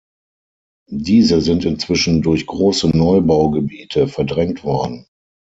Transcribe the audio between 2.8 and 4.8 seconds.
Neubaugebiete verdrängt